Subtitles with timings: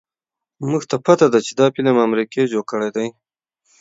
[0.67, 3.05] مونږ ته پته ده چې دا فلم امريکې جوړ کړے دے